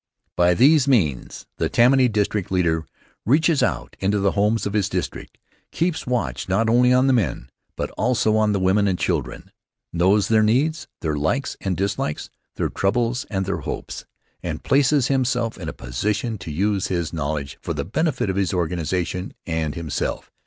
[0.35, 2.87] By these means the Tammany district leader
[3.23, 5.37] reaches out into the homes of his district,
[5.71, 9.51] keeps watch not only on the men, but also on the women and children;
[9.93, 14.05] knows their needs, their likes and dislikes, their troubles and their hopes,
[14.41, 18.55] and places himself in a position to use his knowledge for the benefit of his
[18.55, 20.31] organization and himself.